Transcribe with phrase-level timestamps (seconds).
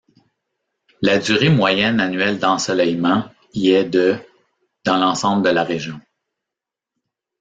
[1.03, 4.17] La durée moyenne annuelle d'ensoleillement y est de
[4.83, 5.99] dans l'ensemble de la région.